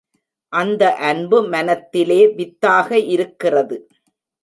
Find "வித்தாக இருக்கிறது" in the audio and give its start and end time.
2.35-3.77